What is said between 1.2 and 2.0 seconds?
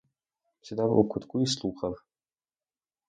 й слухав.